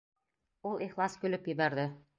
[0.69, 1.87] Ул ихлас көлөп ебәрҙе.